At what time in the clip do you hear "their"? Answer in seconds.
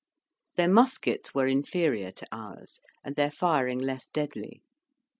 0.55-0.67, 3.15-3.29